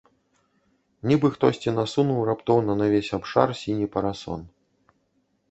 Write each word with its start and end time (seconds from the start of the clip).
Нібы 1.11 1.29
хтосьці 1.35 1.73
насунуў 1.75 2.23
раптоўна 2.31 2.71
на 2.81 2.89
ўвесь 2.93 3.11
абшар 3.19 3.47
сіні 3.61 3.87
парасон. 3.99 4.41